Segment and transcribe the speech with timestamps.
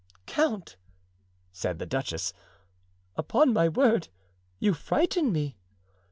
[0.25, 0.77] "Count,"
[1.51, 2.33] said the duchess,
[3.15, 4.07] "upon my word,
[4.57, 5.59] you frighten me."